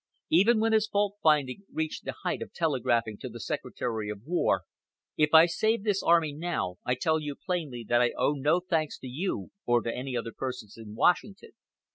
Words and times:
Even 0.31 0.59
when 0.59 0.73
his 0.73 0.87
fault 0.87 1.17
finding 1.21 1.61
reached 1.71 2.05
the 2.05 2.15
height 2.23 2.41
of 2.41 2.51
telegraphing 2.51 3.17
to 3.19 3.29
the 3.29 3.39
Secretary 3.39 4.09
of 4.09 4.23
War, 4.25 4.63
"If 5.15 5.31
I 5.31 5.45
save 5.45 5.83
this 5.83 6.01
army 6.01 6.33
now 6.33 6.77
I 6.83 6.95
tell 6.95 7.19
you 7.19 7.35
plainly 7.35 7.85
that 7.87 8.01
I 8.01 8.11
owe 8.17 8.33
no 8.33 8.61
thanks 8.61 8.97
to 8.97 9.07
you 9.07 9.51
or 9.67 9.83
to 9.83 9.95
any 9.95 10.17
other 10.17 10.31
persons 10.35 10.75
in 10.75 10.95
Washington. 10.95 11.51